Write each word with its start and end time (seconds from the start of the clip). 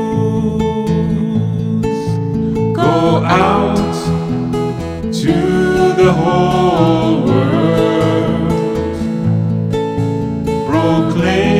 Go 2.74 3.22
out 3.24 3.76
to 5.12 5.32
the 5.94 6.12
whole 6.12 7.26
world. 7.26 8.48
Proclaim. 10.66 11.55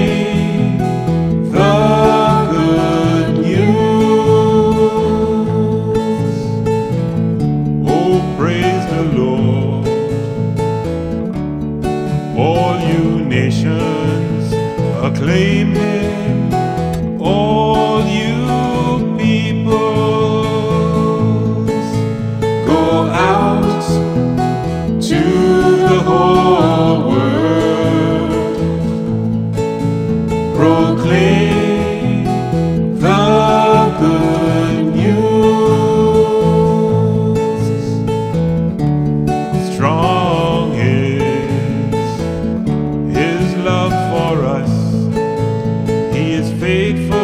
Faithful 46.87 47.16